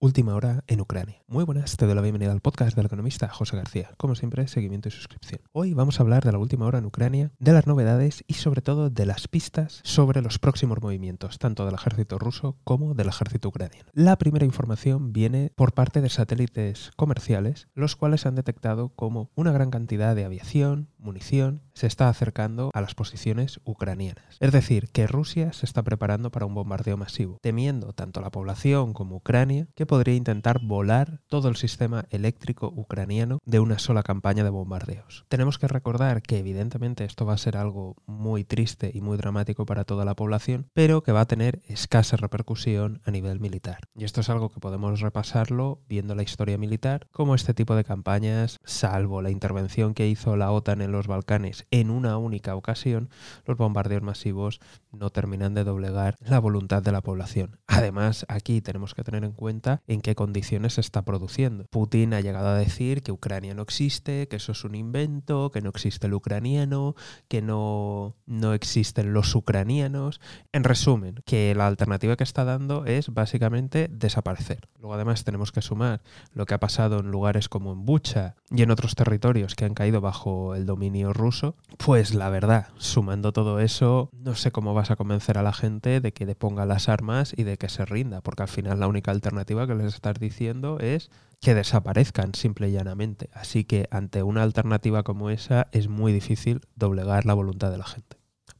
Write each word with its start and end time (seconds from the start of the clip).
Última 0.00 0.36
hora 0.36 0.62
en 0.68 0.80
Ucrania. 0.80 1.24
Muy 1.26 1.42
buenas, 1.42 1.76
te 1.76 1.84
doy 1.84 1.96
la 1.96 2.00
bienvenida 2.00 2.30
al 2.30 2.40
podcast 2.40 2.76
del 2.76 2.86
economista 2.86 3.28
José 3.28 3.56
García. 3.56 3.90
Como 3.96 4.14
siempre, 4.14 4.46
seguimiento 4.46 4.86
y 4.86 4.92
suscripción. 4.92 5.40
Hoy 5.50 5.74
vamos 5.74 5.98
a 5.98 6.04
hablar 6.04 6.22
de 6.22 6.30
la 6.30 6.38
última 6.38 6.66
hora 6.66 6.78
en 6.78 6.86
Ucrania, 6.86 7.32
de 7.40 7.52
las 7.52 7.66
novedades 7.66 8.22
y 8.28 8.34
sobre 8.34 8.62
todo 8.62 8.90
de 8.90 9.06
las 9.06 9.26
pistas 9.26 9.80
sobre 9.82 10.22
los 10.22 10.38
próximos 10.38 10.80
movimientos, 10.80 11.40
tanto 11.40 11.66
del 11.66 11.74
ejército 11.74 12.16
ruso 12.16 12.56
como 12.62 12.94
del 12.94 13.08
ejército 13.08 13.48
ucraniano. 13.48 13.90
La 13.92 14.16
primera 14.18 14.44
información 14.44 15.12
viene 15.12 15.50
por 15.56 15.74
parte 15.74 16.00
de 16.00 16.10
satélites 16.10 16.92
comerciales, 16.94 17.66
los 17.74 17.96
cuales 17.96 18.24
han 18.24 18.36
detectado 18.36 18.90
como 18.90 19.32
una 19.34 19.50
gran 19.50 19.72
cantidad 19.72 20.14
de 20.14 20.24
aviación, 20.24 20.90
munición, 20.98 21.62
se 21.74 21.88
está 21.88 22.08
acercando 22.08 22.70
a 22.72 22.80
las 22.80 22.94
posiciones 22.94 23.60
ucranianas. 23.64 24.36
Es 24.38 24.52
decir, 24.52 24.90
que 24.92 25.08
Rusia 25.08 25.52
se 25.52 25.66
está 25.66 25.82
preparando 25.82 26.30
para 26.30 26.46
un 26.46 26.54
bombardeo 26.54 26.96
masivo, 26.96 27.38
temiendo 27.42 27.92
tanto 27.94 28.20
la 28.20 28.30
población 28.30 28.92
como 28.92 29.16
Ucrania 29.16 29.66
que 29.74 29.87
podría 29.88 30.14
intentar 30.14 30.60
volar 30.62 31.20
todo 31.26 31.48
el 31.48 31.56
sistema 31.56 32.04
eléctrico 32.10 32.72
ucraniano 32.72 33.40
de 33.44 33.58
una 33.58 33.80
sola 33.80 34.04
campaña 34.04 34.44
de 34.44 34.50
bombardeos. 34.50 35.24
Tenemos 35.28 35.58
que 35.58 35.66
recordar 35.66 36.22
que 36.22 36.38
evidentemente 36.38 37.04
esto 37.04 37.26
va 37.26 37.32
a 37.32 37.38
ser 37.38 37.56
algo 37.56 37.96
muy 38.06 38.44
triste 38.44 38.92
y 38.94 39.00
muy 39.00 39.16
dramático 39.16 39.66
para 39.66 39.82
toda 39.82 40.04
la 40.04 40.14
población, 40.14 40.68
pero 40.74 41.02
que 41.02 41.10
va 41.10 41.22
a 41.22 41.26
tener 41.26 41.60
escasa 41.66 42.16
repercusión 42.16 43.00
a 43.04 43.10
nivel 43.10 43.40
militar. 43.40 43.80
Y 43.96 44.04
esto 44.04 44.20
es 44.20 44.30
algo 44.30 44.50
que 44.50 44.60
podemos 44.60 45.00
repasarlo 45.00 45.80
viendo 45.88 46.14
la 46.14 46.22
historia 46.22 46.58
militar, 46.58 47.08
como 47.10 47.34
este 47.34 47.54
tipo 47.54 47.74
de 47.74 47.84
campañas, 47.84 48.58
salvo 48.64 49.22
la 49.22 49.30
intervención 49.30 49.94
que 49.94 50.06
hizo 50.06 50.36
la 50.36 50.52
OTAN 50.52 50.82
en 50.82 50.92
los 50.92 51.08
Balcanes 51.08 51.66
en 51.70 51.90
una 51.90 52.18
única 52.18 52.54
ocasión, 52.54 53.08
los 53.46 53.56
bombardeos 53.56 54.02
masivos 54.02 54.60
no 54.92 55.10
terminan 55.10 55.54
de 55.54 55.64
doblegar 55.64 56.16
la 56.20 56.38
voluntad 56.38 56.82
de 56.82 56.92
la 56.92 57.00
población. 57.00 57.58
Además, 57.66 58.26
aquí 58.28 58.60
tenemos 58.60 58.94
que 58.94 59.04
tener 59.04 59.24
en 59.24 59.32
cuenta 59.32 59.77
en 59.86 60.00
qué 60.00 60.14
condiciones 60.14 60.74
se 60.74 60.80
está 60.80 61.04
produciendo. 61.04 61.64
Putin 61.70 62.14
ha 62.14 62.20
llegado 62.20 62.48
a 62.48 62.54
decir 62.54 63.02
que 63.02 63.12
Ucrania 63.12 63.54
no 63.54 63.62
existe, 63.62 64.28
que 64.28 64.36
eso 64.36 64.52
es 64.52 64.64
un 64.64 64.74
invento, 64.74 65.50
que 65.50 65.60
no 65.60 65.70
existe 65.70 66.06
el 66.06 66.14
ucraniano, 66.14 66.94
que 67.28 67.42
no, 67.42 68.16
no 68.26 68.54
existen 68.54 69.12
los 69.12 69.34
ucranianos. 69.34 70.20
En 70.52 70.64
resumen, 70.64 71.22
que 71.24 71.54
la 71.54 71.66
alternativa 71.66 72.16
que 72.16 72.24
está 72.24 72.44
dando 72.44 72.84
es 72.84 73.12
básicamente 73.12 73.88
desaparecer. 73.90 74.68
Luego 74.78 74.94
además 74.94 75.24
tenemos 75.24 75.52
que 75.52 75.62
sumar 75.62 76.02
lo 76.32 76.46
que 76.46 76.54
ha 76.54 76.60
pasado 76.60 77.00
en 77.00 77.10
lugares 77.10 77.48
como 77.48 77.72
en 77.72 77.84
Bucha 77.84 78.36
y 78.50 78.62
en 78.62 78.70
otros 78.70 78.94
territorios 78.94 79.54
que 79.54 79.64
han 79.64 79.74
caído 79.74 80.00
bajo 80.00 80.54
el 80.54 80.66
dominio 80.66 81.12
ruso. 81.12 81.56
Pues 81.76 82.14
la 82.14 82.30
verdad, 82.30 82.68
sumando 82.78 83.32
todo 83.32 83.60
eso, 83.60 84.10
no 84.12 84.34
sé 84.34 84.50
cómo 84.52 84.74
vas 84.74 84.90
a 84.90 84.96
convencer 84.96 85.38
a 85.38 85.42
la 85.42 85.52
gente 85.52 86.00
de 86.00 86.12
que 86.12 86.26
deponga 86.26 86.66
las 86.66 86.88
armas 86.88 87.34
y 87.36 87.44
de 87.44 87.56
que 87.58 87.68
se 87.68 87.84
rinda, 87.84 88.20
porque 88.20 88.42
al 88.42 88.48
final 88.48 88.80
la 88.80 88.88
única 88.88 89.10
alternativa 89.10 89.66
que 89.66 89.74
les 89.74 89.94
estás 89.94 90.18
diciendo 90.18 90.78
es 90.80 91.10
que 91.40 91.54
desaparezcan 91.54 92.34
simple 92.34 92.68
y 92.68 92.72
llanamente. 92.72 93.30
Así 93.32 93.64
que 93.64 93.88
ante 93.90 94.22
una 94.22 94.42
alternativa 94.42 95.02
como 95.02 95.30
esa 95.30 95.68
es 95.72 95.88
muy 95.88 96.12
difícil 96.12 96.60
doblegar 96.74 97.26
la 97.26 97.34
voluntad 97.34 97.70
de 97.70 97.78
la 97.78 97.86
gente. 97.86 98.17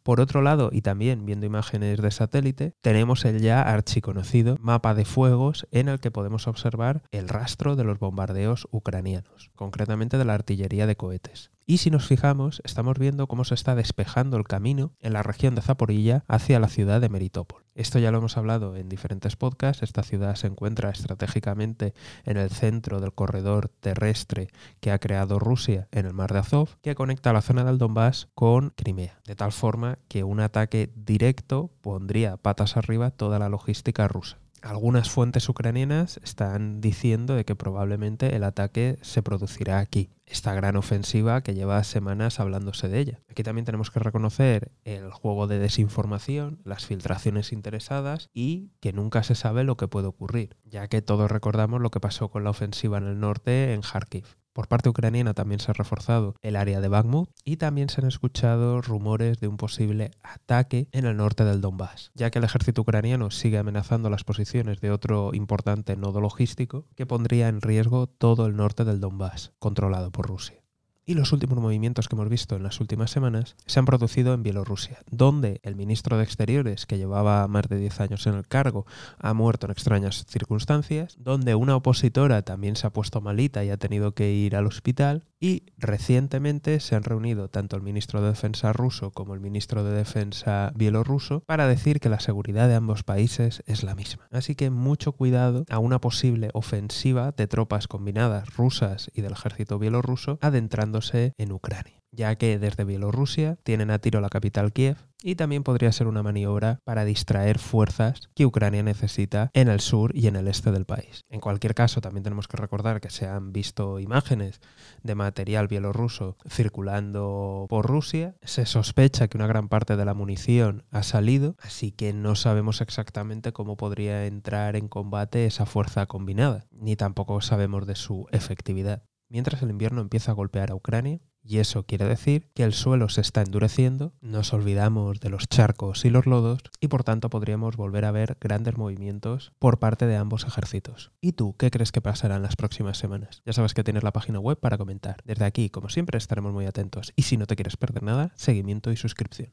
Por 0.09 0.23
otro 0.23 0.41
lado, 0.41 0.71
y 0.73 0.81
también 0.81 1.27
viendo 1.27 1.45
imágenes 1.45 2.01
de 2.01 2.11
satélite, 2.11 2.73
tenemos 2.81 3.27
el 3.27 3.43
ya 3.43 3.61
archiconocido 3.61 4.57
mapa 4.59 4.95
de 4.95 5.05
fuegos 5.05 5.69
en 5.71 5.89
el 5.89 6.01
que 6.01 6.11
podemos 6.11 6.49
observar 6.49 7.03
el 7.11 7.29
rastro 7.29 7.77
de 7.77 7.85
los 7.85 7.99
bombardeos 7.99 8.69
ucranianos, 8.71 9.51
concretamente 9.55 10.17
de 10.17 10.25
la 10.25 10.33
artillería 10.33 10.87
de 10.87 10.97
cohetes. 10.97 11.51
Y 11.71 11.77
si 11.77 11.91
nos 11.91 12.07
fijamos, 12.07 12.63
estamos 12.65 12.99
viendo 12.99 13.27
cómo 13.27 13.45
se 13.45 13.53
está 13.53 13.75
despejando 13.75 14.39
el 14.39 14.45
camino 14.45 14.95
en 15.01 15.13
la 15.13 15.23
región 15.23 15.55
de 15.55 15.61
Zaporilla 15.61 16.25
hacia 16.27 16.59
la 16.61 16.69
ciudad 16.69 16.99
de 16.99 17.11
Meritopol. 17.11 17.67
Esto 17.75 17.99
ya 17.99 18.11
lo 18.11 18.17
hemos 18.17 18.39
hablado 18.39 18.75
en 18.75 18.89
diferentes 18.89 19.37
podcasts. 19.37 19.83
Esta 19.83 20.03
ciudad 20.03 20.35
se 20.37 20.47
encuentra 20.47 20.89
estratégicamente 20.89 21.93
en 22.25 22.39
el 22.39 22.49
centro 22.49 23.01
del 23.01 23.13
corredor 23.13 23.69
terrestre 23.69 24.49
que 24.81 24.93
ha 24.93 24.99
creado 24.99 25.39
Rusia 25.39 25.89
en 25.93 26.07
el 26.07 26.15
mar 26.15 26.33
de 26.33 26.39
Azov, 26.39 26.71
que 26.81 26.95
conecta 26.95 27.35
la 27.35 27.43
zona 27.43 27.65
del 27.65 27.77
Donbass 27.77 28.31
con 28.35 28.71
Crimea, 28.71 29.21
de 29.27 29.37
tal 29.37 29.53
forma 29.53 29.99
que 30.09 30.25
un 30.25 30.41
ataque 30.41 30.91
directo 30.97 31.71
pondría 31.83 32.39
patas 32.39 32.79
arriba 32.79 33.11
toda 33.11 33.39
la 33.39 33.51
logística 33.51 34.09
rusa. 34.09 34.39
Algunas 34.63 35.11
fuentes 35.11 35.49
ucranianas 35.49 36.21
están 36.25 36.81
diciendo 36.81 37.35
de 37.35 37.45
que 37.45 37.55
probablemente 37.55 38.35
el 38.35 38.45
ataque 38.45 38.99
se 39.03 39.23
producirá 39.23 39.79
aquí. 39.79 40.11
Esta 40.27 40.53
gran 40.53 40.77
ofensiva 40.77 41.43
que 41.43 41.55
lleva 41.55 41.83
semanas 41.85 42.41
hablándose 42.41 42.89
de 42.89 42.99
ella. 42.99 43.21
Aquí 43.29 43.43
también 43.43 43.65
tenemos 43.65 43.91
que 43.91 44.01
reconocer 44.01 44.73
el 44.85 45.11
juego 45.11 45.47
de 45.47 45.59
desinformación, 45.59 46.61
las 46.65 46.87
filtraciones 46.87 47.53
interesadas 47.53 48.29
y 48.35 48.73
que 48.81 48.93
nunca 48.93 49.23
se 49.23 49.35
sabe 49.35 49.65
lo 49.65 49.77
que 49.77 49.89
puede 49.89 50.09
ocurrir, 50.09 50.57
ya 50.65 50.89
que 50.89 51.03
todos 51.03 51.31
recordamos 51.31 51.81
lo 51.81 51.91
que 51.91 52.01
pasó 52.01 52.29
con 52.29 52.45
la 52.45 52.51
ofensiva 52.51 52.99
en 52.99 53.05
el 53.05 53.21
norte 53.21 53.73
en 53.73 53.81
Kharkiv. 53.81 54.27
Por 54.53 54.69
parte 54.69 54.89
ucraniana 54.89 55.35
también 55.35 55.61
se 55.61 55.71
ha 55.71 55.75
reforzado 55.75 56.35
el 56.43 56.57
área 56.57 56.81
de 56.81 56.89
Bakhmut 56.89 57.31
y 57.45 57.57
también 57.57 57.89
se 57.89 58.01
han 58.01 58.09
escuchado 58.09 58.81
rumores 58.83 59.41
de 59.41 59.49
un 59.49 59.57
posible 59.57 60.11
ataque 60.23 60.89
en 60.93 61.07
el 61.07 61.17
norte 61.17 61.45
del 61.45 61.61
Donbass, 61.61 62.11
ya 62.15 62.31
que 62.31 62.39
el 62.39 62.45
ejército 62.45 62.83
ucraniano 62.83 63.31
sigue 63.31 63.59
amenazando 63.59 64.11
las 64.11 64.25
posiciones 64.25 64.81
de 64.81 64.91
otro 64.91 65.31
importante 65.35 65.97
nodo 65.97 66.21
logístico 66.21 66.87
que 66.97 67.07
pondría 67.07 67.49
en 67.49 67.61
riesgo 67.61 68.07
todo 68.07 68.47
el 68.47 68.57
norte 68.57 68.85
del 68.85 69.01
Donbass, 69.01 69.53
controlado 69.59 70.11
por 70.11 70.27
Rusia. 70.27 70.68
Y 71.09 71.15
los 71.15 71.33
últimos 71.33 71.59
movimientos 71.59 72.07
que 72.07 72.15
hemos 72.15 72.29
visto 72.29 72.55
en 72.55 72.63
las 72.63 72.81
últimas 72.81 73.11
semanas 73.11 73.57
se 73.65 73.79
han 73.79 73.87
producido 73.87 74.35
en 74.35 74.43
Bielorrusia, 74.43 74.99
donde 75.11 75.59
el 75.63 75.75
ministro 75.75 76.19
de 76.19 76.25
Exteriores, 76.25 76.85
que 76.85 76.99
llevaba 76.99 77.49
más 77.49 77.67
de 77.67 77.79
10 77.79 78.01
años 78.03 78.27
en 78.27 78.35
el 78.35 78.47
cargo, 78.47 78.85
ha 79.19 79.33
muerto 79.33 79.67
en 79.67 79.71
extrañas 79.71 80.27
circunstancias, 80.29 81.17
donde 81.19 81.55
una 81.55 81.77
opositora 81.77 82.43
también 82.43 82.77
se 82.77 82.87
ha 82.87 82.91
puesto 82.91 83.23
malita 83.23 83.65
y 83.65 83.71
ha 83.71 83.79
tenido 83.79 84.13
que 84.13 84.33
ir 84.33 84.55
al 84.55 84.67
hospital, 84.67 85.25
y 85.41 85.67
recientemente 85.77 86.81
se 86.81 86.97
han 86.97 87.05
reunido 87.05 87.49
tanto 87.49 87.77
el 87.77 87.83
ministro 87.83 88.21
de 88.21 88.29
Defensa 88.29 88.73
ruso 88.73 89.13
como 89.13 89.35
el 89.35 89.41
ministro 89.41 89.85
de 89.85 89.93
Defensa 89.93 90.73
bielorruso 90.75 91.41
para 91.47 91.69
decir 91.69 92.01
que 92.01 92.09
la 92.09 92.21
seguridad 92.21 92.69
de 92.69 92.75
ambos 92.75 93.05
países 93.05 93.63
es 93.67 93.83
la 93.85 93.95
misma. 93.95 94.29
Así 94.31 94.55
que 94.55 94.71
mucho 94.71 95.13
cuidado 95.13 95.65
a 95.71 95.79
una 95.79 96.01
posible 96.01 96.51
ofensiva 96.55 97.33
de 97.33 97.47
tropas 97.47 97.87
combinadas 97.89 98.57
rusas 98.57 99.11
y 99.15 99.23
del 99.23 99.33
ejército 99.33 99.79
bielorruso 99.79 100.39
adentrando 100.41 100.99
en 101.13 101.53
Ucrania, 101.53 102.03
ya 102.13 102.37
que 102.37 102.59
desde 102.59 102.85
Bielorrusia 102.85 103.57
tienen 103.63 103.91
a 103.91 103.99
tiro 103.99 104.21
la 104.21 104.29
capital 104.29 104.73
Kiev 104.73 104.97
y 105.23 105.35
también 105.35 105.63
podría 105.63 105.93
ser 105.93 106.07
una 106.07 106.23
maniobra 106.23 106.81
para 106.85 107.05
distraer 107.05 107.59
fuerzas 107.59 108.29
que 108.35 108.47
Ucrania 108.47 108.83
necesita 108.83 109.51
en 109.53 109.69
el 109.69 109.81
sur 109.81 110.17
y 110.17 110.27
en 110.27 110.37
el 110.37 110.49
este 110.49 110.71
del 110.71 110.85
país. 110.85 111.25
En 111.29 111.41
cualquier 111.41 111.75
caso, 111.75 112.01
también 112.01 112.23
tenemos 112.23 112.49
que 112.49 112.57
recordar 112.57 113.01
que 113.01 113.11
se 113.11 113.27
han 113.27 113.53
visto 113.53 113.99
imágenes 113.99 114.61
de 115.03 115.15
material 115.15 115.69
bielorruso 115.69 116.37
circulando 116.49 117.67
por 117.69 117.87
Rusia. 117.87 118.37
Se 118.43 118.67
sospecha 118.67 119.29
que 119.29 119.37
una 119.37 119.47
gran 119.47 119.69
parte 119.69 119.97
de 119.97 120.05
la 120.05 120.15
munición 120.15 120.85
ha 120.91 121.03
salido, 121.03 121.57
así 121.61 121.93
que 121.93 122.13
no 122.13 122.35
sabemos 122.35 122.81
exactamente 122.81 123.53
cómo 123.53 123.77
podría 123.77 124.27
entrar 124.27 124.77
en 124.77 124.89
combate 124.89 125.47
esa 125.47 125.67
fuerza 125.67 126.07
combinada, 126.07 126.67
ni 126.71 126.97
tampoco 126.97 127.41
sabemos 127.41 127.87
de 127.87 127.97
su 127.97 128.27
efectividad 128.31 129.03
mientras 129.29 129.63
el 129.63 129.71
invierno 129.71 130.01
empieza 130.01 130.33
a 130.33 130.35
golpear 130.35 130.71
a 130.71 130.75
Ucrania, 130.75 131.21
y 131.49 131.61
eso 131.61 131.85
quiere 131.85 132.05
decir 132.05 132.51
que 132.55 132.63
el 132.63 132.75
suelo 132.75 133.09
se 133.09 133.23
está 133.23 133.41
endureciendo, 133.41 134.13
nos 134.21 134.53
olvidamos 134.53 135.19
de 135.19 135.31
los 135.31 135.49
charcos 135.49 136.05
y 136.05 136.11
los 136.11 136.27
lodos, 136.27 136.61
y 136.79 136.89
por 136.89 137.05
tanto 137.05 137.31
podríamos 137.31 137.77
volver 137.77 138.05
a 138.05 138.11
ver 138.11 138.37
grandes 138.39 138.77
movimientos 138.77 139.53
por 139.59 139.79
parte 139.79 140.07
de 140.07 140.17
ambos 140.17 140.45
ejércitos. 140.45 141.11
¿Y 141.23 141.33
tú 141.33 141.57
qué 141.57 141.71
crees 141.71 141.91
que 141.91 142.03
pasará 142.03 142.37
en 142.37 142.43
las 142.43 142.57
próximas 142.57 142.99
semanas? 142.99 143.43
Ya 143.47 143.55
sabes 143.55 143.73
que 143.73 143.83
tienes 143.83 144.05
la 144.05 144.13
página 144.13 144.41
web 144.41 144.61
para 144.61 144.77
comentar. 144.77 145.23
Desde 145.25 145.47
aquí, 145.47 145.71
como 145.71 145.89
siempre, 145.89 146.19
estaremos 146.19 146.53
muy 146.53 146.67
atentos, 146.67 147.13
y 147.17 147.23
si 147.23 147.39
no 147.39 147.47
te 147.47 147.57
quieres 147.57 147.79
perder 147.79 148.03
nada, 148.03 148.33
seguimiento 148.37 148.93
y 148.93 148.97
suscripción. 148.97 149.51